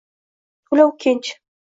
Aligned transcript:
to’la 0.65 0.83
o’kinch 0.89 1.29